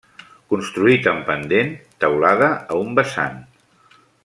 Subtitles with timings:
[0.53, 1.69] Construït en pendent,
[2.05, 3.39] teulada a un vessant.